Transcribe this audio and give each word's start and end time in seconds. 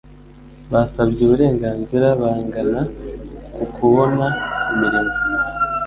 basabye 0.71 1.21
uburenganzira 1.25 2.07
bungana 2.19 2.81
ku 3.53 3.63
kubona 3.75 4.25
imirimo 4.71 5.13